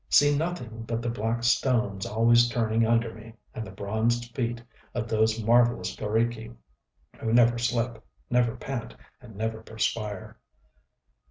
See 0.09 0.35
nothing 0.35 0.83
but 0.87 1.03
the 1.03 1.11
black 1.11 1.43
stones 1.43 2.07
always 2.07 2.49
turning 2.49 2.87
under 2.87 3.13
me, 3.13 3.35
and 3.53 3.63
the 3.63 3.69
bronzed 3.69 4.33
feet 4.35 4.59
of 4.95 5.07
those 5.07 5.39
marvellous 5.43 5.95
g┼Źriki 5.95 6.55
who 7.19 7.31
never 7.31 7.59
slip, 7.59 8.03
never 8.27 8.55
pant, 8.55 8.95
and 9.21 9.35
never 9.35 9.61
perspire.... 9.61 10.39